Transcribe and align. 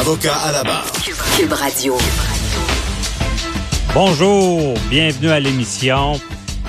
Avocat 0.00 0.34
à 0.34 0.52
la 0.52 0.64
barre. 0.64 0.86
Cube 1.36 1.52
Radio. 1.52 1.96
Bonjour, 3.94 4.74
bienvenue 4.90 5.30
à 5.30 5.38
l'émission. 5.38 6.20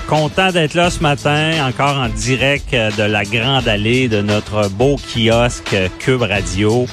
Content 0.06 0.52
d'être 0.52 0.74
là 0.74 0.90
ce 0.90 1.00
matin, 1.00 1.66
encore 1.66 1.96
en 1.96 2.08
direct 2.08 2.72
euh, 2.72 2.90
de 2.92 3.02
la 3.02 3.24
Grande 3.24 3.66
Allée 3.66 4.08
de 4.08 4.22
notre 4.22 4.68
beau 4.68 4.96
kiosque 4.96 5.74
euh, 5.74 5.88
Cube 5.98 6.22
Radio. 6.22 6.86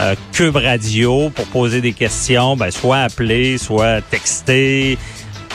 euh, 0.00 0.14
Cube 0.32 0.56
Radio 0.56 1.30
pour 1.30 1.46
poser 1.46 1.80
des 1.80 1.92
questions, 1.92 2.56
ben, 2.56 2.70
soit 2.70 2.98
appeler, 2.98 3.58
soit 3.58 4.00
texter. 4.02 4.96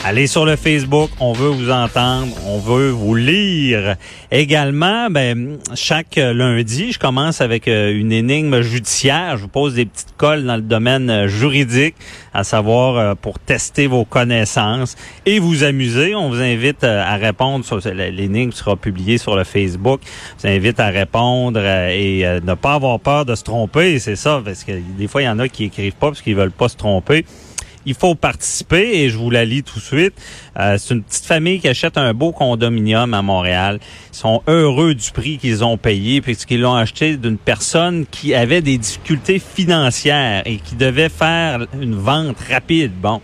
Allez 0.06 0.26
sur 0.26 0.44
le 0.44 0.56
Facebook, 0.56 1.08
on 1.18 1.32
veut 1.32 1.48
vous 1.48 1.70
entendre, 1.70 2.36
on 2.46 2.58
veut 2.58 2.90
vous 2.90 3.14
lire. 3.14 3.96
Également, 4.30 5.08
ben, 5.08 5.56
chaque 5.74 6.16
lundi, 6.16 6.92
je 6.92 6.98
commence 6.98 7.40
avec 7.40 7.68
euh, 7.68 7.98
une 7.98 8.12
énigme 8.12 8.60
judiciaire. 8.60 9.38
Je 9.38 9.44
vous 9.44 9.48
pose 9.48 9.72
des 9.72 9.86
petites 9.86 10.14
colles 10.18 10.44
dans 10.44 10.56
le 10.56 10.62
domaine 10.62 11.08
euh, 11.08 11.26
juridique, 11.26 11.94
à 12.34 12.44
savoir 12.44 12.98
euh, 12.98 13.14
pour 13.14 13.38
tester 13.38 13.86
vos 13.86 14.04
connaissances 14.04 14.94
et 15.24 15.38
vous 15.38 15.64
amuser. 15.64 16.14
On 16.14 16.28
vous 16.28 16.42
invite 16.42 16.84
à 16.84 17.16
répondre. 17.16 17.64
L'énigme 17.88 18.52
sera 18.52 18.76
publiée 18.76 19.16
sur 19.16 19.36
le 19.36 19.44
Facebook. 19.44 20.02
Je 20.36 20.42
vous 20.46 20.54
invite 20.54 20.80
à 20.80 20.88
répondre 20.88 21.60
et 21.60 22.24
ne 22.44 22.52
pas 22.52 22.74
avoir 22.74 23.00
peur 23.00 23.24
de 23.24 23.34
se 23.34 23.42
tromper. 23.42 23.98
C'est 24.00 24.16
ça, 24.16 24.42
parce 24.44 24.64
que 24.64 24.72
des 24.98 25.08
fois, 25.08 25.22
il 25.22 25.24
y 25.24 25.28
en 25.30 25.38
a 25.38 25.48
qui 25.48 25.64
écrivent 25.64 25.94
pas 25.94 26.08
parce 26.08 26.20
qu'ils 26.20 26.36
veulent 26.36 26.50
pas 26.50 26.68
se 26.68 26.76
tromper 26.76 27.24
il 27.86 27.94
faut 27.94 28.14
participer 28.14 29.02
et 29.02 29.10
je 29.10 29.18
vous 29.18 29.30
la 29.30 29.44
lis 29.44 29.62
tout 29.62 29.78
de 29.78 29.84
suite. 29.84 30.14
Euh, 30.58 30.76
c'est 30.78 30.94
une 30.94 31.02
petite 31.02 31.24
famille 31.24 31.60
qui 31.60 31.68
achète 31.68 31.98
un 31.98 32.12
beau 32.14 32.32
condominium 32.32 33.14
à 33.14 33.22
Montréal. 33.22 33.80
Ils 34.12 34.16
sont 34.16 34.42
heureux 34.46 34.94
du 34.94 35.10
prix 35.10 35.38
qu'ils 35.38 35.64
ont 35.64 35.76
payé 35.76 36.20
puisqu'ils 36.20 36.60
l'ont 36.60 36.74
acheté 36.74 37.16
d'une 37.16 37.38
personne 37.38 38.06
qui 38.10 38.34
avait 38.34 38.62
des 38.62 38.78
difficultés 38.78 39.38
financières 39.38 40.42
et 40.46 40.56
qui 40.56 40.76
devait 40.76 41.08
faire 41.08 41.66
une 41.80 41.94
vente 41.94 42.36
rapide. 42.50 42.92
Bon. 43.00 43.20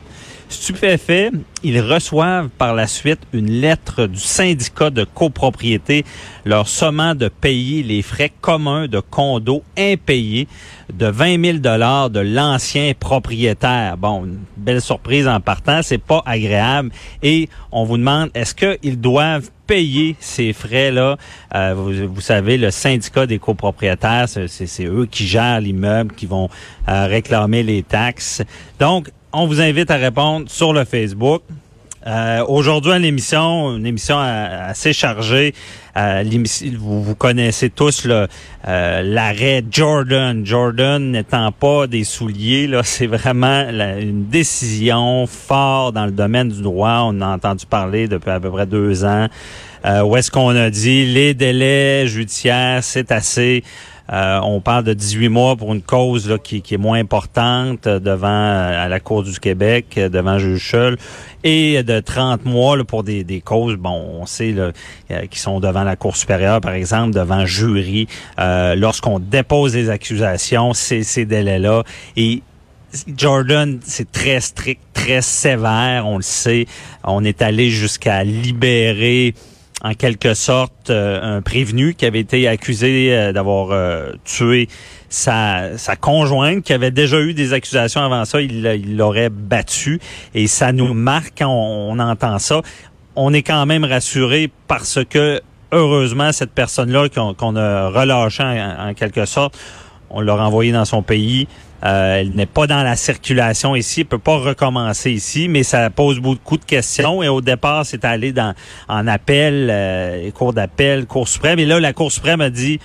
Stupéfait, 0.50 1.30
ils 1.62 1.80
reçoivent 1.80 2.48
par 2.48 2.74
la 2.74 2.88
suite 2.88 3.20
une 3.32 3.50
lettre 3.50 4.06
du 4.06 4.18
syndicat 4.18 4.90
de 4.90 5.04
copropriété 5.04 6.04
leur 6.44 6.66
sommant 6.66 7.14
de 7.14 7.28
payer 7.28 7.84
les 7.84 8.02
frais 8.02 8.32
communs 8.40 8.88
de 8.88 8.98
condo 8.98 9.62
impayés 9.78 10.48
de 10.92 11.06
20 11.06 11.44
000 11.44 11.58
dollars 11.58 12.10
de 12.10 12.18
l'ancien 12.18 12.94
propriétaire. 12.98 13.96
Bon, 13.96 14.26
belle 14.56 14.82
surprise 14.82 15.28
en 15.28 15.38
partant, 15.38 15.82
c'est 15.84 15.98
pas 15.98 16.20
agréable. 16.26 16.90
Et 17.22 17.48
on 17.70 17.84
vous 17.84 17.96
demande, 17.96 18.30
est-ce 18.34 18.56
qu'ils 18.56 19.00
doivent 19.00 19.50
payer 19.68 20.16
ces 20.18 20.52
frais-là? 20.52 21.16
Euh, 21.54 21.74
vous, 21.76 22.12
vous, 22.12 22.20
savez, 22.20 22.56
le 22.56 22.72
syndicat 22.72 23.24
des 23.26 23.38
copropriétaires, 23.38 24.28
c'est 24.28 24.84
eux 24.84 25.06
qui 25.08 25.28
gèrent 25.28 25.60
l'immeuble, 25.60 26.12
qui 26.16 26.26
vont 26.26 26.48
euh, 26.88 27.06
réclamer 27.06 27.62
les 27.62 27.84
taxes. 27.84 28.42
Donc, 28.80 29.10
on 29.32 29.46
vous 29.46 29.60
invite 29.60 29.90
à 29.90 29.96
répondre 29.96 30.50
sur 30.50 30.72
le 30.72 30.84
Facebook. 30.84 31.42
Euh, 32.06 32.42
Aujourd'hui 32.48 32.92
à 32.92 32.98
l'émission, 32.98 33.76
une 33.76 33.86
émission 33.86 34.18
assez 34.18 34.92
chargée. 34.92 35.54
Euh, 35.96 36.24
vous, 36.78 37.14
connaissez 37.14 37.68
tous 37.68 38.06
euh, 38.06 38.26
l'arrêt 39.02 39.62
Jordan. 39.70 40.46
Jordan 40.46 41.10
n'étant 41.10 41.52
pas 41.52 41.86
des 41.86 42.04
souliers, 42.04 42.66
là, 42.66 42.82
c'est 42.84 43.06
vraiment 43.06 43.68
une 43.68 44.26
décision 44.26 45.26
forte 45.26 45.94
dans 45.94 46.06
le 46.06 46.12
domaine 46.12 46.48
du 46.48 46.62
droit. 46.62 47.02
On 47.06 47.20
a 47.20 47.26
entendu 47.26 47.66
parler 47.66 48.08
depuis 48.08 48.30
à 48.30 48.40
peu 48.40 48.50
près 48.50 48.66
deux 48.66 49.04
ans. 49.04 49.28
Euh, 49.84 50.02
où 50.02 50.16
est-ce 50.16 50.30
qu'on 50.30 50.54
a 50.56 50.68
dit 50.68 51.06
les 51.06 51.32
délais 51.34 52.06
judiciaires, 52.06 52.84
c'est 52.84 53.10
assez. 53.12 53.64
Euh, 54.12 54.40
on 54.42 54.60
parle 54.60 54.84
de 54.84 54.92
18 54.92 55.28
mois 55.28 55.56
pour 55.56 55.72
une 55.72 55.82
cause 55.82 56.36
qui, 56.42 56.62
est 56.70 56.76
moins 56.76 56.98
importante 56.98 57.86
euh, 57.86 58.00
devant 58.00 58.26
à 58.28 58.88
la 58.88 59.00
Cour 59.00 59.22
du 59.22 59.38
Québec, 59.38 59.94
euh, 59.98 60.08
devant 60.08 60.38
juge 60.38 60.76
et 61.42 61.82
de 61.82 62.00
30 62.00 62.44
mois 62.44 62.76
pour 62.84 63.02
des, 63.02 63.42
causes, 63.44 63.76
bon, 63.76 64.18
on 64.20 64.26
sait 64.26 64.54
qui 65.30 65.38
sont 65.38 65.60
devant 65.60 65.84
la 65.84 65.96
Cour 65.96 66.16
supérieure, 66.16 66.60
par 66.60 66.74
exemple, 66.74 67.14
devant 67.14 67.46
jury. 67.46 68.08
Euh, 68.38 68.74
Lorsqu'on 68.74 69.18
dépose 69.18 69.72
des 69.72 69.88
accusations, 69.88 70.74
c'est 70.74 71.02
ces 71.02 71.24
délais-là. 71.24 71.84
Et 72.16 72.42
Jordan, 73.16 73.78
c'est 73.82 74.10
très 74.10 74.40
strict, 74.40 74.80
très 74.92 75.22
sévère, 75.22 76.06
on 76.06 76.16
le 76.16 76.22
sait. 76.22 76.66
On 77.04 77.24
est 77.24 77.40
allé 77.40 77.70
jusqu'à 77.70 78.22
libérer 78.24 79.34
en 79.82 79.94
quelque 79.94 80.34
sorte 80.34 80.90
euh, 80.90 81.38
un 81.38 81.42
prévenu 81.42 81.94
qui 81.94 82.04
avait 82.04 82.20
été 82.20 82.46
accusé 82.48 83.14
euh, 83.14 83.32
d'avoir 83.32 83.70
euh, 83.70 84.12
tué 84.24 84.68
sa, 85.08 85.70
conjointe 86.00 86.62
qui 86.62 86.72
avait 86.72 86.90
déjà 86.90 87.20
eu 87.20 87.34
des 87.34 87.52
accusations 87.52 88.00
avant 88.00 88.24
ça, 88.24 88.40
il 88.40 88.96
l'aurait 88.96 89.30
battu 89.30 90.00
et 90.34 90.46
ça 90.46 90.72
nous 90.72 90.94
marque 90.94 91.38
quand 91.38 91.50
on, 91.50 91.98
entend 91.98 92.38
ça. 92.38 92.62
On 93.16 93.32
est 93.32 93.42
quand 93.42 93.66
même 93.66 93.84
rassuré 93.84 94.50
parce 94.68 95.00
que 95.08 95.40
heureusement 95.72 96.32
cette 96.32 96.52
personne-là 96.52 97.08
qu'on 97.08 97.56
a 97.56 97.88
relâché 97.88 98.42
en, 98.42 98.90
en 98.90 98.94
quelque 98.94 99.24
sorte, 99.24 99.58
on 100.10 100.20
l'a 100.20 100.34
renvoyé 100.34 100.72
dans 100.72 100.84
son 100.84 101.02
pays. 101.02 101.48
Euh, 101.84 102.20
elle 102.20 102.30
n'est 102.30 102.46
pas 102.46 102.66
dans 102.66 102.82
la 102.82 102.96
circulation 102.96 103.74
ici, 103.74 104.00
elle 104.00 104.06
peut 104.06 104.18
pas 104.18 104.36
recommencer 104.36 105.10
ici, 105.10 105.48
mais 105.48 105.62
ça 105.62 105.88
pose 105.90 106.20
beaucoup 106.20 106.56
de 106.56 106.64
questions. 106.64 107.22
Et 107.22 107.28
au 107.28 107.40
départ, 107.40 107.86
c'est 107.86 108.04
allé 108.04 108.32
dans 108.32 108.54
en 108.88 109.06
appel, 109.06 109.68
euh, 109.70 110.30
cour 110.32 110.52
d'appel, 110.52 111.06
cour 111.06 111.28
suprême. 111.28 111.58
Et 111.58 111.66
là, 111.66 111.80
la 111.80 111.92
cour 111.92 112.12
suprême 112.12 112.40
a 112.40 112.50
dit 112.50 112.80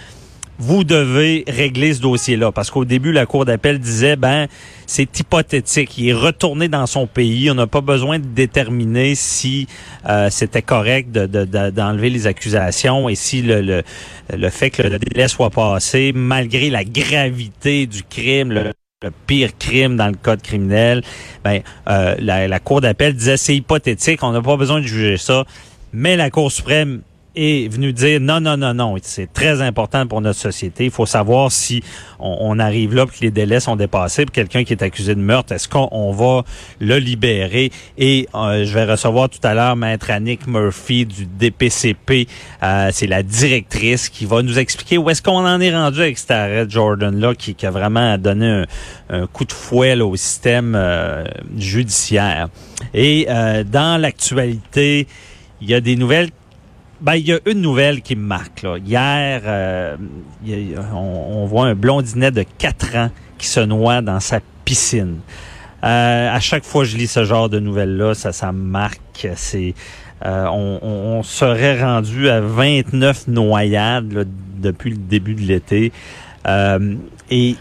vous 0.58 0.84
devez 0.84 1.44
régler 1.48 1.94
ce 1.94 2.02
dossier-là. 2.02 2.52
Parce 2.52 2.72
qu'au 2.72 2.86
début, 2.86 3.12
la 3.12 3.26
Cour 3.26 3.46
d'appel 3.46 3.80
disait, 3.80 4.16
ben, 4.16 4.48
c'est 4.86 5.20
hypothétique. 5.20 5.98
Il 5.98 6.10
est 6.10 6.14
retourné 6.14 6.68
dans 6.68 6.86
son 6.86 7.08
pays. 7.08 7.52
On 7.52 7.56
n'a 7.56 7.68
pas 7.68 7.82
besoin 7.82 8.20
de 8.20 8.26
déterminer 8.26 9.16
si 9.16 9.68
euh, 10.08 10.30
c'était 10.30 10.62
correct 10.62 11.12
d'enlever 11.12 11.72
de, 11.72 11.72
de, 11.72 12.02
les 12.02 12.28
accusations 12.28 13.10
et 13.10 13.16
si 13.16 13.42
le, 13.42 13.62
le, 13.62 13.84
le, 14.36 14.50
fait 14.50 14.70
que 14.70 14.84
le 14.84 14.98
délai 14.98 15.28
soit 15.28 15.50
passé, 15.50 16.14
malgré 16.16 16.70
la 16.70 16.84
gravité 16.84 17.86
du 17.86 18.04
crime, 18.04 18.72
le 19.04 19.12
pire 19.28 19.58
crime 19.58 19.98
dans 19.98 20.08
le 20.08 20.16
code 20.16 20.42
criminel, 20.42 21.04
ben, 21.44 21.62
euh, 21.90 22.16
la, 22.20 22.48
la 22.48 22.60
Cour 22.62 22.80
d'appel 22.80 23.14
disait, 23.14 23.36
c'est 23.36 23.56
hypothétique. 23.56 24.24
On 24.24 24.32
n'a 24.32 24.42
pas 24.42 24.56
besoin 24.56 24.80
de 24.80 24.88
juger 24.88 25.18
ça. 25.18 25.44
Mais 25.92 26.16
la 26.16 26.30
Cour 26.30 26.50
suprême 26.50 27.02
est 27.36 27.68
venu 27.68 27.94
dire 27.94 28.20
non, 28.20 28.40
non, 28.40 28.58
non, 28.58 28.74
non, 28.74 28.96
c'est 29.02 29.32
très 29.32 29.62
important 29.62 30.08
pour 30.08 30.22
notre 30.22 30.40
société. 30.40 30.86
Il 30.86 30.92
faut 30.92 31.06
savoir 31.06 31.52
si 31.52 31.84
on, 32.20 32.60
arrive 32.60 32.96
là, 32.96 33.06
que 33.06 33.14
les 33.22 33.32
délais 33.32 33.60
sont 33.60 33.76
dépassés, 33.76 34.26
quelqu'un 34.26 34.64
qui 34.64 34.74
est 34.74 34.82
accusé 34.82 35.16
de 35.16 35.20
meurtre, 35.20 35.54
est-ce 35.54 35.68
qu'on 35.68 36.12
va 36.12 36.44
le 36.80 36.98
libérer? 36.98 37.72
Et 37.98 38.28
euh, 38.34 38.66
je 38.66 38.74
vais 38.74 38.86
recevoir 38.86 39.30
tout 39.30 39.40
à 39.44 39.54
l'heure 39.54 39.76
Maître 39.76 40.10
Annick 40.10 40.48
Murphy 40.48 41.06
du 41.06 41.26
DPCP. 41.26 42.28
Euh, 42.64 42.90
c'est 42.92 43.08
la 43.08 43.24
directrice 43.24 44.10
qui 44.10 44.26
va 44.26 44.42
nous 44.42 44.58
expliquer 44.58 44.98
où 44.98 45.10
est-ce 45.10 45.22
qu'on 45.22 45.46
en 45.46 45.60
est 45.60 45.76
rendu 45.76 46.02
avec 46.02 46.18
cet 46.18 46.32
arrêt 46.32 46.66
Jordan-là, 46.68 47.36
qui, 47.36 47.56
a 47.66 47.72
vraiment 47.72 48.18
donné 48.18 48.66
un, 49.10 49.28
coup 49.28 49.46
de 49.46 49.52
fouet 49.52 50.00
au 50.00 50.16
système 50.16 50.76
euh, 50.76 51.26
judiciaire. 51.58 52.50
Et 52.94 53.28
dans 53.28 54.00
l'actualité, 54.00 55.08
il 55.62 55.70
y 55.70 55.74
a 55.74 55.82
des 55.82 55.96
nouvelles 55.96 56.30
ben, 57.06 57.14
il 57.14 57.28
y 57.28 57.34
a 57.34 57.40
une 57.46 57.62
nouvelle 57.62 58.02
qui 58.02 58.16
me 58.16 58.26
marque. 58.26 58.64
Là. 58.64 58.78
Hier, 58.80 59.42
euh, 59.46 59.96
on, 60.92 61.46
voit 61.46 61.68
un 61.68 61.76
blondinet 61.76 62.32
de 62.32 62.44
4 62.58 62.96
ans 62.96 63.12
qui 63.38 63.46
se 63.46 63.60
noie 63.60 64.02
dans 64.02 64.20
sa 64.20 64.40
piscine. 64.66 65.20
Euh, 65.84 66.36
à 66.36 66.40
chaque 66.40 66.64
fois 66.64 66.82
que 66.82 66.90
je 66.90 66.98
lis 66.98 67.06
ce 67.06 67.24
genre 67.24 67.48
de 67.48 67.60
nouvelles-là, 67.60 68.16
ça, 68.16 68.32
ça 68.32 68.52
me 68.52 68.58
marque. 68.58 69.28
C'est, 69.36 69.76
euh, 70.26 70.48
on, 70.48 70.80
on, 70.82 71.22
serait 71.22 71.80
rendu 71.80 72.28
à 72.28 72.42
29 72.42 73.28
noyades 73.28 74.28
depuis 74.58 74.90
le 74.90 74.98
début 74.98 75.36
de 75.36 75.42
l'été. 75.42 75.92
et 77.30 77.56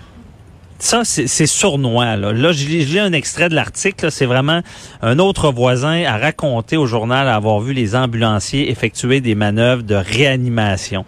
ça, 0.84 1.02
c'est 1.04 1.46
sournois. 1.46 2.16
Là, 2.16 2.32
là 2.34 2.52
j'ai 2.52 3.00
un 3.00 3.14
extrait 3.14 3.48
de 3.48 3.54
l'article. 3.54 4.10
C'est 4.10 4.26
vraiment 4.26 4.60
un 5.00 5.18
autre 5.18 5.50
voisin 5.50 6.04
a 6.04 6.18
raconté 6.18 6.76
au 6.76 6.84
journal 6.84 7.26
avoir 7.26 7.60
vu 7.60 7.72
les 7.72 7.96
ambulanciers 7.96 8.70
effectuer 8.70 9.22
des 9.22 9.34
manœuvres 9.34 9.82
de 9.82 9.94
réanimation 9.94 11.06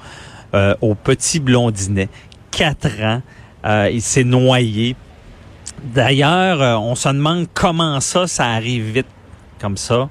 euh, 0.55 0.75
au 0.81 0.95
petit 0.95 1.41
blondinet. 1.41 2.09
Quatre 2.51 3.03
ans, 3.03 3.21
euh, 3.67 3.91
il 3.93 4.01
s'est 4.01 4.25
noyé. 4.25 4.97
D'ailleurs, 5.85 6.63
euh, 6.63 6.77
on 6.77 6.95
se 6.95 7.11
demande 7.11 7.47
comment 7.53 8.01
ça, 8.01 8.27
ça 8.27 8.47
arrive 8.47 8.85
vite 8.85 9.07
comme 9.61 9.77
ça. 9.77 10.09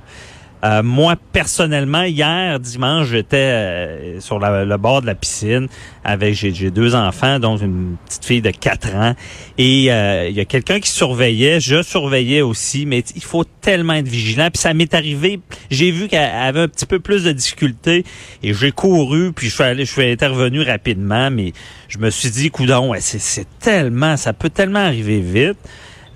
Euh, 0.65 0.81
moi, 0.81 1.15
personnellement, 1.31 2.03
hier, 2.03 2.59
dimanche, 2.59 3.09
j'étais 3.09 3.37
euh, 3.37 4.19
sur 4.19 4.39
le 4.39 4.77
bord 4.77 5.01
de 5.01 5.05
la 5.05 5.13
piscine 5.13 5.67
avec, 6.03 6.33
j'ai 6.33 6.71
deux 6.71 6.95
enfants, 6.95 7.39
donc 7.39 7.61
une 7.61 7.97
petite 8.07 8.25
fille 8.25 8.41
de 8.41 8.49
4 8.49 8.95
ans. 8.95 9.15
Et 9.59 9.91
euh, 9.91 10.27
il 10.27 10.35
y 10.35 10.39
a 10.39 10.45
quelqu'un 10.45 10.79
qui 10.79 10.89
surveillait, 10.89 11.59
je 11.59 11.83
surveillais 11.83 12.41
aussi, 12.41 12.87
mais 12.87 13.03
il 13.15 13.23
faut 13.23 13.43
tellement 13.43 13.93
être 13.93 14.07
vigilant. 14.07 14.49
Puis 14.51 14.61
ça 14.61 14.73
m'est 14.73 14.93
arrivé, 14.95 15.39
j'ai 15.69 15.91
vu 15.91 16.07
qu'elle 16.07 16.31
avait 16.31 16.61
un 16.61 16.67
petit 16.67 16.87
peu 16.87 16.99
plus 16.99 17.23
de 17.25 17.31
difficultés 17.31 18.03
et 18.41 18.53
j'ai 18.55 18.71
couru, 18.71 19.33
puis 19.33 19.49
je 19.49 19.53
suis 19.53 19.63
allé, 19.63 19.85
je 19.85 19.91
suis 19.91 20.09
intervenu 20.09 20.63
rapidement, 20.63 21.29
mais 21.29 21.53
je 21.89 21.99
me 21.99 22.09
suis 22.09 22.31
dit, 22.31 22.49
coudon, 22.49 22.91
c'est 22.99 23.47
tellement, 23.59 24.17
ça 24.17 24.33
peut 24.33 24.49
tellement 24.49 24.79
arriver 24.79 25.19
vite. 25.19 25.57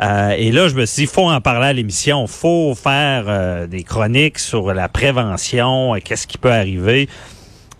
Euh, 0.01 0.29
et 0.37 0.51
là, 0.51 0.69
je 0.69 0.75
me 0.75 0.85
suis 0.85 0.95
dit, 0.95 1.01
il 1.03 1.13
faut 1.13 1.29
en 1.29 1.41
parler 1.41 1.67
à 1.67 1.73
l'émission, 1.73 2.25
faut 2.27 2.73
faire 2.73 3.25
euh, 3.27 3.67
des 3.67 3.83
chroniques 3.83 4.39
sur 4.39 4.73
la 4.73 4.87
prévention, 4.87 5.95
euh, 5.95 5.99
qu'est-ce 6.03 6.25
qui 6.25 6.37
peut 6.37 6.51
arriver. 6.51 7.09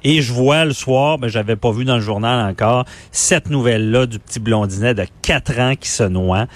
Et 0.04 0.22
je 0.22 0.34
vois 0.34 0.66
le 0.66 0.74
soir, 0.74 1.18
ben 1.18 1.28
j'avais 1.28 1.56
pas 1.56 1.72
vu 1.72 1.84
dans 1.86 1.96
le 1.96 2.02
journal 2.02 2.50
encore, 2.50 2.86
cette 3.12 3.50
nouvelle-là 3.50 4.06
du 4.06 4.20
petit 4.20 4.40
blondinet 4.40 4.94
de 4.94 5.06
4 5.22 5.60
ans 5.60 5.74
qui 5.78 5.90
se 5.90 6.04
noie. 6.04 6.48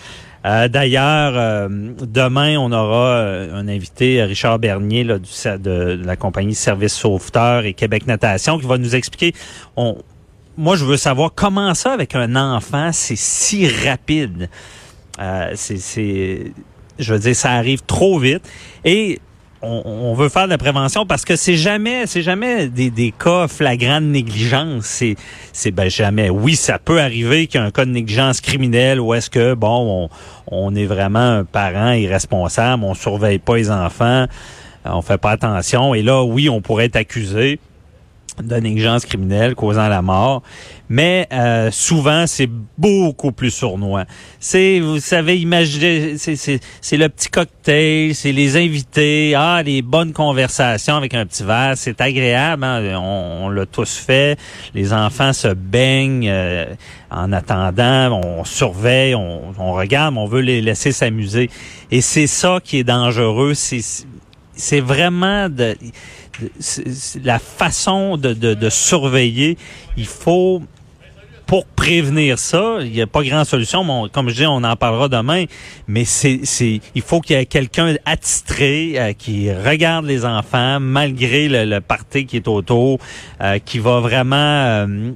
D'ailleurs, 0.46 1.70
demain, 1.70 2.58
on 2.58 2.70
aura 2.74 3.22
un 3.22 3.66
invité, 3.70 4.22
Richard 4.24 4.60
Bernier, 4.60 5.06
là, 5.06 5.18
du, 5.18 5.30
de, 5.62 6.02
la 6.04 6.18
compagnie 6.18 6.54
Service 6.54 6.92
Sauveteur 6.92 7.64
et 7.64 7.74
Québec 7.74 8.08
Natation, 8.08 8.60
qui 8.60 8.66
va 8.66 8.78
nous 8.78 8.94
expliquer. 8.94 9.34
On, 9.78 9.96
moi, 10.58 10.76
je 10.76 10.84
veux 10.84 10.98
savoir 10.98 11.32
comment 11.34 11.74
ça, 11.74 11.94
avec 11.94 12.14
un 12.16 12.36
enfant, 12.36 12.92
c'est 12.92 13.16
si 13.16 13.68
rapide. 13.68 14.50
Euh, 15.20 15.52
c'est, 15.56 16.52
je 17.00 17.14
veux 17.14 17.20
dire, 17.20 17.36
ça 17.36 17.52
arrive 17.52 17.82
trop 17.84 18.18
vite 18.20 18.48
et 18.84 19.20
on, 19.66 20.14
veut 20.14 20.28
faire 20.28 20.44
de 20.44 20.50
la 20.50 20.58
prévention 20.58 21.06
parce 21.06 21.24
que 21.24 21.38
c'est 21.38 21.56
jamais, 21.56 22.06
c'est 22.06 22.22
jamais 22.22 22.68
des, 22.68 22.90
des 22.90 23.14
cas 23.18 23.48
flagrants 23.48 24.02
de 24.02 24.08
négligence. 24.08 24.86
C'est, 24.86 25.16
c'est 25.54 25.72
ben 25.72 25.90
jamais. 25.90 26.30
Oui, 26.30 26.56
ça 26.56 26.80
peut 26.80 27.00
arriver 27.00 27.48
qu'il 27.48 27.62
y 27.62 27.64
ait 27.64 27.68
un 27.68 27.72
cas 27.72 27.86
de 27.86 27.92
négligence 27.92 28.42
criminelle 28.42 29.00
ou 29.00 29.14
est-ce 29.14 29.30
que 29.30 29.54
bon, 29.54 30.10
on, 30.48 30.66
on 30.66 30.76
est 30.76 30.86
vraiment 30.86 31.20
un 31.20 31.44
parent 31.46 31.94
irresponsable, 31.94 32.84
on 32.84 32.94
surveille 32.94 33.40
pas 33.40 33.56
les 33.56 33.72
enfants, 33.72 34.26
on 34.84 35.02
fait 35.02 35.18
pas 35.18 35.32
attention 35.32 35.94
et 35.94 36.02
là, 36.02 36.24
oui, 36.24 36.50
on 36.50 36.60
pourrait 36.60 36.86
être 36.86 36.98
accusé 36.98 37.60
de 38.42 38.56
négligence 38.56 39.06
criminelle 39.06 39.56
causant 39.56 39.88
la 39.88 40.02
mort, 40.02 40.42
mais 40.90 41.28
euh, 41.32 41.70
souvent 41.72 42.26
c'est 42.28 42.50
beaucoup 42.78 43.32
plus 43.32 43.52
sournois. 43.52 44.06
C'est, 44.40 44.80
vous 44.80 45.00
savez, 45.00 45.40
imaginez, 45.40 46.18
c'est 46.18 46.98
le 46.98 47.10
petit 47.10 47.30
cocktail, 47.30 48.16
c'est 48.16 48.32
les 48.32 48.58
invités, 48.58 49.34
ah, 49.36 49.62
les 49.64 49.82
bonnes 49.82 50.14
conversations 50.14 50.96
avec 50.96 51.14
un 51.14 51.26
petit 51.26 51.44
verre, 51.44 51.74
c'est 51.76 52.02
agréable, 52.02 52.64
hein? 52.64 53.00
on, 53.00 53.50
l'a 53.50 53.66
tous 53.66 53.98
fait. 53.98 54.38
Les 54.74 54.94
enfants 54.94 55.34
se 55.34 55.50
baignent 55.50 56.30
euh, 56.30 56.66
en 57.12 57.32
attendant, 57.32 58.20
on 58.24 58.44
surveille, 58.44 59.16
on, 59.16 59.54
on 59.58 59.74
regarde, 59.74 60.18
on 60.18 60.26
veut 60.26 60.42
les 60.42 60.62
laisser 60.62 60.92
s'amuser, 60.92 61.50
et 61.92 62.02
c'est 62.02 62.28
ça 62.28 62.60
qui 62.64 62.80
est 62.80 62.84
dangereux. 62.84 63.54
C'est 63.54 64.06
c'est 64.56 64.82
vraiment 64.82 65.50
de 65.50 65.76
la 67.24 67.40
façon 67.40 68.18
de, 68.18 68.34
de, 68.34 68.70
surveiller. 68.70 69.58
Il 69.98 70.08
faut 70.08 70.62
pour 71.46 71.66
prévenir 71.66 72.40
ça, 72.40 72.78
il 72.82 72.92
n'y 72.92 73.02
a 73.02 73.08
pas 73.08 73.22
grand 73.22 73.44
solution. 73.44 73.84
Mais 73.84 74.10
comme 74.10 74.30
je 74.30 74.36
dis, 74.36 74.46
on 74.46 74.64
en 74.64 74.76
parlera 74.76 75.10
demain. 75.10 75.46
Mais 75.88 76.06
c'est, 76.06 76.42
c'est, 76.44 76.80
il 76.96 77.02
faut 77.02 77.20
qu'il 77.20 77.36
y 77.36 77.40
ait 77.40 77.46
quelqu'un 77.46 77.96
attitré 78.06 78.94
euh, 78.96 79.14
qui 79.14 79.52
regarde 79.52 80.06
les 80.06 80.26
enfants 80.26 80.80
malgré 80.80 81.50
le, 81.50 81.66
le 81.66 81.82
qui 82.24 82.38
est 82.38 82.48
autour, 82.48 82.98
euh, 83.42 83.60
qui 83.60 83.80
va 83.80 84.00
vraiment 84.00 84.36
euh, 84.36 85.12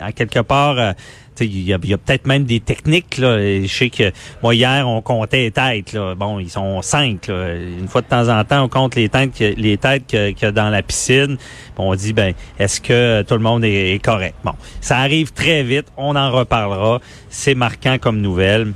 à, 0.00 0.12
quelque 0.12 0.40
part 0.40 0.94
il 1.40 1.62
y 1.62 1.72
a, 1.72 1.78
peut-être 1.78 2.26
même 2.26 2.44
des 2.44 2.60
techniques. 2.60 3.18
Là. 3.18 3.38
Je 3.38 3.66
sais 3.66 3.90
que 3.90 4.12
moi 4.42 4.54
hier 4.54 4.88
on 4.88 5.02
comptait 5.02 5.38
les 5.38 5.50
têtes. 5.50 5.92
Là. 5.92 6.14
Bon, 6.14 6.38
ils 6.38 6.50
sont 6.50 6.82
cinq. 6.82 7.28
Là. 7.28 7.54
Une 7.54 7.88
fois 7.88 8.02
de 8.02 8.06
temps 8.06 8.28
en 8.28 8.44
temps, 8.44 8.64
on 8.64 8.68
compte 8.68 8.94
les 8.94 9.08
têtes, 9.08 9.38
les 9.38 9.76
têtes 9.78 10.06
qu'il 10.06 10.36
y 10.40 10.44
a 10.44 10.52
dans 10.52 10.70
la 10.70 10.82
piscine. 10.82 11.36
On 11.76 11.94
dit 11.94 12.12
ben 12.12 12.34
est-ce 12.58 12.80
que 12.80 13.22
tout 13.22 13.34
le 13.34 13.40
monde 13.40 13.64
est, 13.64 14.02
correct? 14.02 14.36
Bon, 14.44 14.54
ça 14.80 14.98
arrive 14.98 15.32
très 15.32 15.62
vite. 15.62 15.86
On 15.96 16.16
en 16.16 16.30
reparlera. 16.30 17.00
C'est 17.28 17.54
marquant 17.54 17.98
comme 17.98 18.20
nouvelle. 18.20 18.72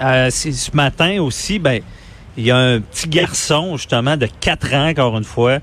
Euh, 0.00 0.30
ce 0.30 0.74
matin 0.74 1.20
aussi, 1.20 1.58
ben 1.58 1.80
il 2.36 2.44
y 2.44 2.50
a 2.50 2.56
un 2.56 2.80
petit 2.80 3.08
garçon 3.08 3.76
justement 3.76 4.16
de 4.16 4.26
4 4.40 4.74
ans 4.74 4.88
encore 4.88 5.16
une 5.18 5.24
fois 5.24 5.58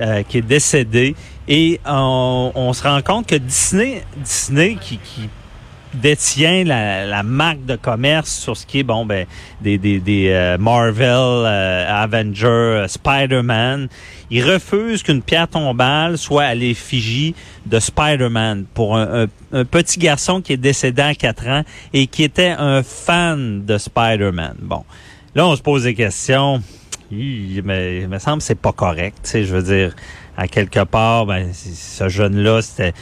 euh, 0.00 0.22
qui 0.22 0.38
est 0.38 0.42
décédé 0.42 1.14
et 1.48 1.80
on, 1.86 2.52
on, 2.54 2.72
se 2.72 2.82
rend 2.82 3.02
compte 3.02 3.26
que 3.26 3.34
Disney 3.34 4.02
Disney 4.16 4.76
qui, 4.80 4.98
qui 4.98 5.28
détient 5.94 6.64
la, 6.64 7.22
marque 7.22 7.64
de 7.64 7.76
commerce 7.76 8.30
sur 8.30 8.56
ce 8.56 8.66
qui 8.66 8.80
est 8.80 8.82
bon 8.82 9.04
ben 9.04 9.26
des, 9.60 9.78
des, 9.78 10.00
des 10.00 10.28
euh, 10.30 10.58
Marvel, 10.58 11.06
euh, 11.06 12.02
Avenger, 12.02 12.46
euh, 12.46 12.88
Spider-Man. 12.88 13.88
Il 14.30 14.44
refuse 14.50 15.02
qu'une 15.02 15.22
pierre 15.22 15.48
tombale 15.48 16.18
soit 16.18 16.44
à 16.44 16.54
l'effigie 16.54 17.34
de 17.66 17.78
Spider-Man 17.78 18.64
pour 18.72 18.96
un, 18.96 19.26
petit 19.70 19.98
garçon 19.98 20.40
qui 20.40 20.54
est 20.54 20.56
décédé 20.56 21.02
à 21.02 21.14
4 21.14 21.48
ans 21.48 21.62
et 21.92 22.06
qui 22.06 22.22
était 22.22 22.54
un 22.58 22.82
fan 22.82 23.64
de 23.64 23.76
Spider-Man. 23.76 24.56
Bon, 24.60 24.84
là 25.34 25.46
on 25.46 25.54
se 25.54 25.62
pose 25.62 25.84
des 25.84 25.94
questions. 25.94 26.62
mais 27.10 28.00
il 28.00 28.08
me 28.08 28.18
semble 28.18 28.40
c'est 28.40 28.54
pas 28.54 28.72
correct. 28.72 29.30
Je 29.34 29.54
veux 29.54 29.62
dire, 29.62 29.94
à 30.36 30.48
quelque 30.48 30.84
part, 30.84 31.26
ben, 31.26 31.52
ce 31.52 32.08
jeune-là, 32.08 32.62
c'était 32.62 32.94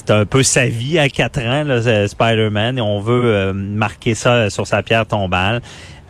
c'est 0.00 0.12
un 0.12 0.24
peu 0.24 0.42
sa 0.42 0.66
vie 0.66 0.98
à 0.98 1.08
quatre 1.08 1.40
ans, 1.40 1.64
Spider-Man, 2.08 2.78
et 2.78 2.80
on 2.80 3.00
veut 3.00 3.22
euh, 3.24 3.52
marquer 3.52 4.14
ça 4.14 4.48
sur 4.48 4.66
sa 4.66 4.82
pierre 4.82 5.06
tombale. 5.06 5.60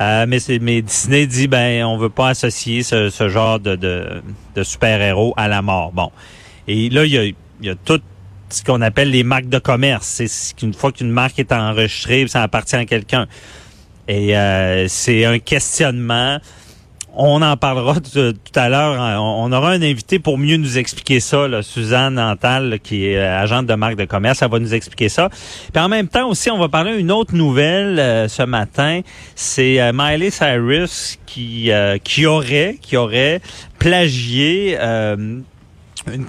Euh, 0.01 0.27
mais, 0.29 0.39
mais 0.61 0.81
Disney 0.81 1.27
dit 1.27 1.49
ben 1.49 1.85
on 1.85 1.99
veut 1.99 2.09
pas 2.09 2.29
associer 2.29 2.83
ce, 2.83 3.11
ce 3.11 3.29
genre 3.29 3.59
de, 3.59 3.77
de, 3.77 4.23
de 4.55 4.63
super-héros 4.63 5.35
à 5.37 5.49
la 5.49 5.61
mort. 5.61 5.93
Bon. 5.93 6.11
Et 6.69 6.89
là, 6.89 7.05
il 7.05 7.13
y 7.13 7.19
a, 7.19 7.25
y 7.61 7.69
a 7.69 7.75
tout 7.75 8.01
ce 8.49 8.63
qu'on 8.63 8.81
appelle 8.81 9.11
les 9.11 9.25
marques 9.25 9.49
de 9.49 9.59
commerce. 9.59 10.07
C'est 10.07 10.55
qu'une 10.57 10.73
fois 10.73 10.93
qu'une 10.93 11.11
marque 11.11 11.39
est 11.39 11.53
enregistrée, 11.53 12.27
ça 12.29 12.43
appartient 12.43 12.77
à 12.77 12.87
quelqu'un. 12.87 13.27
Et 14.09 14.37
euh, 14.37 14.87
c'est 14.89 15.25
un 15.25 15.39
questionnement 15.39 16.39
on 17.23 17.43
en 17.43 17.57
parlera 17.59 17.97
tout, 18.00 18.35
à 18.55 18.69
l'heure. 18.71 18.99
Hein. 18.99 19.19
On, 19.21 19.53
aura 19.53 19.73
un 19.73 19.83
invité 19.83 20.19
pour 20.19 20.39
mieux 20.39 20.57
nous 20.57 20.79
expliquer 20.79 21.21
ça, 21.21 21.47
Suzanne 21.62 22.19
Antal, 22.19 22.81
qui 22.83 23.07
est 23.07 23.19
euh, 23.19 23.43
agente 23.43 23.67
de 23.67 23.75
marque 23.75 23.97
de 23.97 24.07
commerce. 24.07 24.41
Elle 24.41 24.50
va 24.50 24.59
nous 24.59 24.73
expliquer 24.73 25.11
ça. 25.11 25.29
Puis 25.73 25.83
en 25.83 25.89
même 25.89 26.09
temps 26.09 26.29
aussi, 26.29 26.50
on 26.50 26.59
va 26.59 26.69
parler 26.69 26.97
d'une 26.97 27.12
autre 27.12 27.35
nouvelle 27.35 27.99
euh, 27.99 28.27
ce 28.27 28.43
matin. 28.43 29.00
C'est 29.35 29.81
euh, 29.81 29.93
Miley 29.95 30.31
Cyrus 30.31 31.19
qui 31.27 31.71
qui 32.03 32.27
aurait 32.27 32.79
qui 32.81 32.97
aurait 32.97 33.41
plagié 33.79 34.79
une 34.79 35.45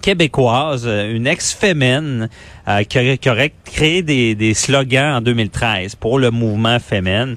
Québécoise, 0.01 0.85
une 0.85 1.25
ex-fémène, 1.25 2.29
qui, 2.89 2.99
aurait, 2.99 3.17
qui, 3.17 3.29
aurait 3.29 3.53
créé 3.65 4.03
des, 4.03 4.35
des 4.35 4.53
slogans 4.53 5.15
en 5.15 5.21
2013 5.21 5.95
pour 5.95 6.19
le 6.19 6.29
mouvement 6.29 6.77
féminin. 6.79 7.35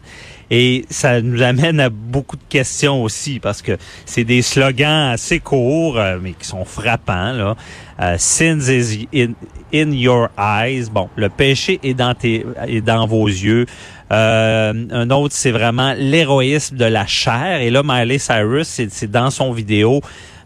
Et 0.56 0.84
ça 0.88 1.20
nous 1.20 1.42
amène 1.42 1.80
à 1.80 1.90
beaucoup 1.90 2.36
de 2.36 2.44
questions 2.48 3.02
aussi 3.02 3.40
parce 3.40 3.60
que 3.60 3.76
c'est 4.06 4.22
des 4.22 4.40
slogans 4.40 5.10
assez 5.10 5.40
courts 5.40 5.98
mais 6.22 6.30
qui 6.34 6.46
sont 6.46 6.64
frappants 6.64 7.32
là. 7.32 7.56
Euh, 8.00 8.14
Sins 8.18 8.68
is 8.68 9.08
in, 9.12 9.32
in, 9.74 9.90
your 9.90 10.28
eyes. 10.38 10.88
Bon, 10.92 11.08
le 11.16 11.28
péché 11.28 11.80
est 11.82 11.94
dans 11.94 12.14
tes 12.14 12.46
est 12.68 12.82
dans 12.82 13.04
vos 13.08 13.26
yeux. 13.26 13.66
Euh, 14.12 14.72
un 14.90 15.10
autre, 15.10 15.34
c'est 15.34 15.50
vraiment 15.50 15.92
l'héroïsme 15.96 16.76
de 16.76 16.84
la 16.84 17.04
chair. 17.04 17.60
Et 17.60 17.70
là, 17.70 17.82
Miley 17.84 18.18
Cyrus, 18.18 18.80
c'est 18.90 19.10
dans 19.10 19.30
son 19.30 19.52
vidéo 19.52 20.02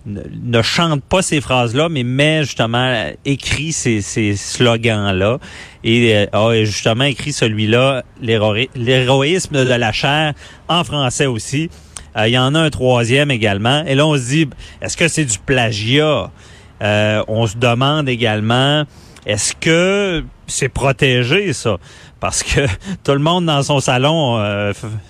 ne, 0.09 0.62
chante 0.62 1.03
pas 1.03 1.23
ces 1.23 1.41
phrases-là, 1.41 1.88
mais 1.88 2.03
met 2.03 2.43
justement 2.43 3.11
écrit 3.25 3.73
ces, 3.73 4.00
slogans-là 4.37 5.38
et 5.85 6.17
euh, 6.17 6.27
a 6.33 6.65
justement 6.65 7.05
écrit 7.05 7.33
celui-là, 7.33 8.03
l'héroïsme 8.21 9.65
de 9.65 9.75
la 9.75 9.93
chair, 9.93 10.35
en 10.69 10.85
français 10.85 11.27
aussi. 11.27 11.71
Euh, 12.17 12.29
il 12.29 12.33
y 12.33 12.38
en 12.38 12.55
a 12.55 12.61
un 12.61 12.71
troisième 12.71 13.31
également. 13.31 13.85
Et 13.87 13.95
là, 13.95 14.07
on 14.07 14.17
se 14.17 14.29
dit, 14.29 14.49
est-ce 14.81 14.97
que 14.97 15.09
c'est 15.09 15.25
du 15.25 15.38
plagiat? 15.38 16.31
Euh, 16.83 17.23
on 17.29 17.47
se 17.47 17.57
demande 17.57 18.09
également, 18.09 18.85
est-ce 19.27 19.55
que 19.55 20.25
c'est 20.47 20.69
protégé, 20.69 21.53
ça? 21.53 21.77
Parce 22.21 22.43
que 22.43 22.67
tout 23.05 23.12
le 23.12 23.19
monde 23.19 23.47
dans 23.47 23.62
son 23.62 23.81
salon, 23.81 24.41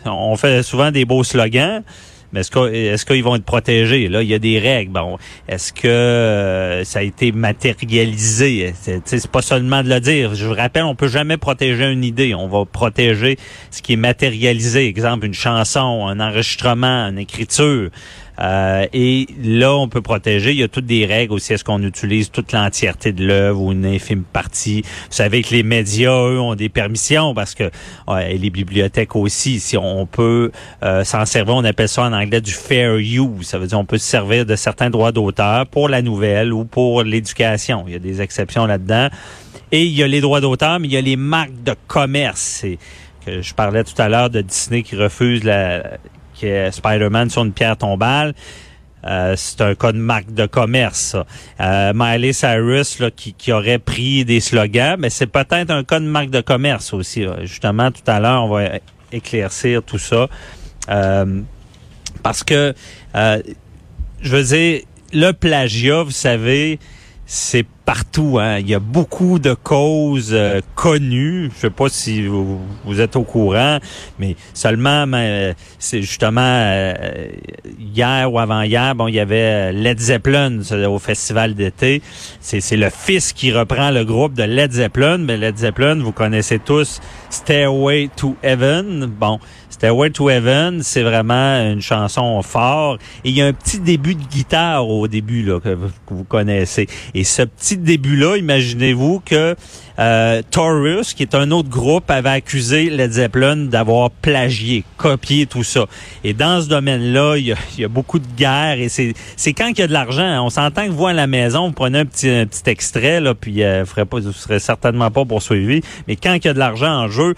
on 0.04 0.36
fait 0.36 0.62
souvent 0.62 0.90
des 0.90 1.04
beaux 1.04 1.24
slogans. 1.24 1.82
Mais 2.32 2.40
est-ce 2.40 3.06
qu'ils 3.06 3.24
vont 3.24 3.36
être 3.36 3.44
protégés? 3.44 4.08
Là, 4.08 4.22
il 4.22 4.28
y 4.28 4.34
a 4.34 4.38
des 4.38 4.58
règles. 4.58 4.92
Bon, 4.92 5.18
est-ce 5.48 5.72
que 5.72 5.88
euh, 5.88 6.84
ça 6.84 6.98
a 6.98 7.02
été 7.02 7.32
matérialisé? 7.32 8.74
C'est 9.04 9.30
pas 9.30 9.42
seulement 9.42 9.82
de 9.82 9.88
le 9.88 10.00
dire. 10.00 10.34
Je 10.34 10.46
vous 10.46 10.54
rappelle, 10.54 10.84
on 10.84 10.94
peut 10.94 11.08
jamais 11.08 11.36
protéger 11.36 11.90
une 11.90 12.04
idée. 12.04 12.34
On 12.34 12.48
va 12.48 12.64
protéger 12.64 13.38
ce 13.70 13.80
qui 13.80 13.94
est 13.94 13.96
matérialisé. 13.96 14.86
Exemple, 14.86 15.26
une 15.26 15.34
chanson, 15.34 16.06
un 16.06 16.20
enregistrement, 16.20 17.08
une 17.08 17.18
écriture. 17.18 17.90
Euh, 18.40 18.86
et 18.92 19.26
là, 19.42 19.74
on 19.74 19.88
peut 19.88 20.02
protéger. 20.02 20.52
Il 20.52 20.58
y 20.58 20.62
a 20.62 20.68
toutes 20.68 20.86
des 20.86 21.06
règles 21.06 21.32
aussi. 21.32 21.52
Est-ce 21.52 21.64
qu'on 21.64 21.82
utilise 21.82 22.30
toute 22.30 22.52
l'entièreté 22.52 23.12
de 23.12 23.26
l'œuvre 23.26 23.60
ou 23.60 23.72
une 23.72 23.86
infime 23.86 24.22
partie? 24.22 24.82
Vous 24.82 25.16
savez 25.16 25.42
que 25.42 25.54
les 25.54 25.62
médias, 25.62 26.12
eux, 26.12 26.40
ont 26.40 26.54
des 26.54 26.68
permissions 26.68 27.34
parce 27.34 27.54
que 27.54 27.70
et 28.20 28.38
les 28.38 28.50
bibliothèques 28.50 29.16
aussi. 29.16 29.60
Si 29.60 29.76
on 29.76 30.06
peut 30.06 30.50
euh, 30.82 31.04
s'en 31.04 31.24
servir, 31.24 31.54
on 31.56 31.64
appelle 31.64 31.88
ça 31.88 32.02
en 32.02 32.12
anglais 32.12 32.40
du 32.40 32.52
fair 32.52 32.96
use. 32.96 33.46
Ça 33.46 33.58
veut 33.58 33.66
dire 33.66 33.78
on 33.78 33.84
peut 33.84 33.98
se 33.98 34.06
servir 34.06 34.46
de 34.46 34.56
certains 34.56 34.90
droits 34.90 35.12
d'auteur 35.12 35.66
pour 35.66 35.88
la 35.88 36.02
nouvelle 36.02 36.52
ou 36.52 36.64
pour 36.64 37.02
l'éducation. 37.02 37.84
Il 37.86 37.92
y 37.92 37.96
a 37.96 38.00
des 38.00 38.20
exceptions 38.20 38.66
là-dedans. 38.66 39.08
Et 39.70 39.84
il 39.84 39.92
y 39.92 40.02
a 40.02 40.08
les 40.08 40.20
droits 40.20 40.40
d'auteur, 40.40 40.80
mais 40.80 40.88
il 40.88 40.94
y 40.94 40.96
a 40.96 41.00
les 41.00 41.16
marques 41.16 41.62
de 41.62 41.74
commerce. 41.86 42.64
que 43.26 43.42
je 43.42 43.54
parlais 43.54 43.84
tout 43.84 44.00
à 44.00 44.08
l'heure 44.08 44.30
de 44.30 44.40
Disney 44.40 44.82
qui 44.82 44.96
refuse 44.96 45.44
la, 45.44 45.98
Spider-Man 46.38 47.30
sur 47.30 47.44
une 47.44 47.52
pierre 47.52 47.76
tombale. 47.76 48.34
Euh, 49.06 49.34
c'est 49.36 49.60
un 49.60 49.74
cas 49.74 49.92
de 49.92 49.98
marque 49.98 50.32
de 50.34 50.46
commerce. 50.46 51.16
Euh, 51.60 51.92
Miley 51.94 52.32
Cyrus 52.32 52.98
là, 52.98 53.10
qui, 53.10 53.32
qui, 53.32 53.52
aurait 53.52 53.78
pris 53.78 54.24
des 54.24 54.40
slogans, 54.40 54.96
mais 54.98 55.08
c'est 55.08 55.28
peut-être 55.28 55.70
un 55.70 55.84
cas 55.84 56.00
de 56.00 56.06
marque 56.06 56.30
de 56.30 56.40
commerce 56.40 56.92
aussi. 56.92 57.24
Justement, 57.42 57.90
tout 57.92 58.02
à 58.08 58.18
l'heure, 58.18 58.44
on 58.44 58.48
va 58.48 58.80
éclaircir 59.12 59.82
tout 59.82 59.98
ça. 59.98 60.28
Euh, 60.88 61.40
parce 62.22 62.42
que, 62.44 62.74
euh, 63.14 63.42
je 64.20 64.36
veux 64.36 64.44
dire, 64.44 64.80
le 65.12 65.32
plagiat, 65.32 66.02
vous 66.02 66.10
savez, 66.10 66.78
c'est 67.26 67.66
partout. 67.88 68.38
Hein. 68.38 68.58
Il 68.58 68.68
y 68.68 68.74
a 68.74 68.80
beaucoup 68.80 69.38
de 69.38 69.54
causes 69.54 70.34
euh, 70.34 70.60
connues. 70.74 71.50
Je 71.54 71.60
sais 71.60 71.70
pas 71.70 71.88
si 71.88 72.26
vous, 72.26 72.60
êtes 73.00 73.16
au 73.16 73.22
courant, 73.22 73.78
mais 74.18 74.36
seulement, 74.52 75.06
euh, 75.14 75.54
c'est 75.78 76.02
justement 76.02 76.42
euh, 76.42 77.28
hier 77.78 78.30
ou 78.30 78.38
avant-hier, 78.38 78.94
bon, 78.94 79.08
il 79.08 79.14
y 79.14 79.20
avait 79.20 79.72
Led 79.72 79.98
Zeppelin 79.98 80.60
au 80.86 80.98
festival 80.98 81.54
d'été. 81.54 82.02
C'est 82.40 82.76
le 82.76 82.90
fils 82.90 83.32
qui 83.32 83.52
reprend 83.52 83.90
le 83.90 84.04
groupe 84.04 84.34
de 84.34 84.42
Led 84.42 84.72
Zeppelin. 84.72 85.16
Mais 85.16 85.38
Led 85.38 85.56
Zeppelin, 85.56 85.94
vous 85.94 86.12
connaissez 86.12 86.58
tous 86.58 87.00
Stairway 87.30 88.10
to 88.14 88.36
Heaven. 88.42 89.06
Bon, 89.06 89.38
Stairway 89.70 90.10
to 90.10 90.30
Heaven, 90.30 90.82
c'est 90.82 91.02
vraiment 91.02 91.60
une 91.70 91.82
chanson 91.82 92.40
fort. 92.42 92.98
Et 93.24 93.30
il 93.30 93.36
y 93.36 93.42
a 93.42 93.46
un 93.46 93.52
petit 93.52 93.78
début 93.78 94.14
de 94.14 94.24
guitare 94.24 94.88
au 94.88 95.08
début 95.08 95.42
là 95.42 95.60
que 95.60 95.76
vous 96.10 96.24
connaissez. 96.24 96.86
Et 97.14 97.24
ce 97.24 97.42
petit 97.42 97.76
début-là, 97.76 98.36
imaginez-vous 98.36 99.22
que 99.24 99.54
euh, 99.98 100.42
Taurus, 100.50 101.12
qui 101.12 101.22
est 101.22 101.34
un 101.34 101.50
autre 101.50 101.68
groupe, 101.68 102.10
avait 102.10 102.28
accusé 102.28 102.88
Led 102.88 103.12
Zeppelin 103.12 103.56
d'avoir 103.56 104.10
plagié, 104.10 104.84
copié 104.96 105.46
tout 105.46 105.64
ça. 105.64 105.86
Et 106.22 106.34
dans 106.34 106.62
ce 106.62 106.68
domaine-là, 106.68 107.36
il 107.36 107.54
y 107.78 107.84
a, 107.84 107.88
beaucoup 107.88 108.18
de 108.18 108.26
guerres 108.36 108.78
et 108.78 108.88
c'est 108.88 109.52
quand 109.52 109.68
il 109.68 109.78
y 109.78 109.82
a 109.82 109.86
de 109.86 109.92
l'argent. 109.92 110.44
On 110.44 110.50
s'entend 110.50 110.86
que 110.86 110.92
vous 110.92 111.06
à 111.06 111.12
la 111.12 111.26
maison, 111.26 111.66
vous 111.66 111.72
prenez 111.72 112.00
un 112.00 112.04
petit, 112.04 112.28
petit 112.46 112.70
extrait 112.70 113.20
là, 113.20 113.34
puis 113.34 113.62
euh, 113.62 113.84
vous 113.84 114.20
vous 114.20 114.32
serez 114.32 114.60
certainement 114.60 115.10
pas 115.10 115.24
poursuivi. 115.24 115.80
Mais 116.06 116.16
quand 116.16 116.34
il 116.34 116.44
y 116.44 116.48
a 116.48 116.54
de 116.54 116.58
l'argent 116.58 116.90
en 116.90 117.08
jeu, 117.08 117.34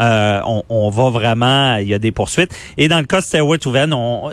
euh, 0.00 0.40
on, 0.68 0.90
va 0.90 1.10
vraiment, 1.10 1.76
il 1.76 1.88
y 1.88 1.94
a 1.94 1.98
des 1.98 2.12
poursuites. 2.12 2.54
Et 2.76 2.88
dans 2.88 2.98
le 2.98 3.06
cas 3.06 3.20
de 3.20 3.24
Stairway 3.24 3.58
to 3.58 3.74
Heaven, 3.74 3.92
on, 3.92 4.30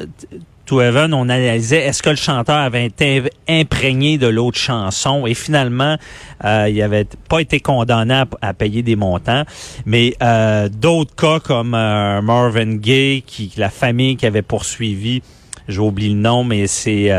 on 0.71 1.29
analysait 1.29 1.79
est-ce 1.79 2.01
que 2.01 2.09
le 2.09 2.15
chanteur 2.15 2.57
avait 2.57 2.85
été 2.85 3.23
imprégné 3.47 4.17
de 4.17 4.27
l'autre 4.27 4.57
chanson? 4.57 5.25
Et 5.27 5.33
finalement 5.33 5.97
euh, 6.45 6.67
il 6.69 6.81
avait 6.81 7.07
pas 7.29 7.39
été 7.39 7.59
condamné 7.59 8.23
à, 8.41 8.53
payer 8.53 8.83
des 8.83 8.95
montants 8.95 9.43
mais 9.85 10.15
euh, 10.21 10.69
d'autres 10.69 11.15
cas 11.15 11.39
comme 11.39 11.73
euh, 11.73 12.21
Marvin 12.21 12.75
Gaye 12.75 13.21
qui 13.21 13.51
la 13.57 13.69
famille 13.69 14.15
qui 14.15 14.25
avait 14.25 14.41
poursuivi 14.41 15.21
j'ai 15.67 15.79
oublié 15.79 16.09
le 16.09 16.19
nom 16.19 16.43
mais 16.43 16.67
c'est 16.67 17.11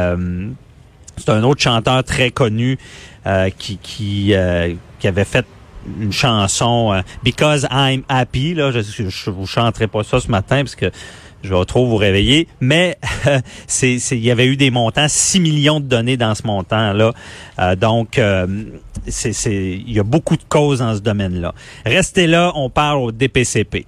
c'est 1.16 1.28
un 1.28 1.42
autre 1.42 1.60
chanteur 1.60 2.02
très 2.04 2.30
connu 2.30 2.78
qui, 3.58 3.78
qui 3.78 4.34
avait 4.34 5.24
fait 5.24 5.46
une 6.00 6.12
chanson 6.12 7.02
Because 7.22 7.66
I'm 7.70 8.02
Happy 8.08 8.54
là 8.54 8.70
je, 8.70 8.80
je, 8.80 9.30
vous 9.30 9.46
chanterai 9.46 9.86
pas 9.86 10.04
ça 10.04 10.20
ce 10.20 10.28
matin 10.30 10.58
parce 10.58 10.76
que 10.76 10.90
je 11.42 11.52
vais 11.54 11.64
trop 11.64 11.86
vous 11.86 11.96
réveiller, 11.96 12.46
mais 12.60 12.98
c'est, 13.66 13.96
il 13.96 14.24
y 14.24 14.30
avait 14.30 14.46
eu 14.46 14.56
des 14.56 14.70
montants, 14.70 15.06
6 15.08 15.40
millions 15.40 15.80
de 15.80 15.86
données 15.86 16.16
dans 16.16 16.34
ce 16.34 16.46
montant-là. 16.46 17.12
Euh, 17.58 17.76
donc, 17.76 18.18
euh, 18.18 18.46
c'est, 19.08 19.32
il 19.44 19.92
y 19.92 19.98
a 19.98 20.04
beaucoup 20.04 20.36
de 20.36 20.44
causes 20.48 20.78
dans 20.78 20.94
ce 20.94 21.00
domaine-là. 21.00 21.54
Restez 21.84 22.26
là, 22.26 22.52
on 22.54 22.70
parle 22.70 22.98
au 22.98 23.12
DPCP. 23.12 23.86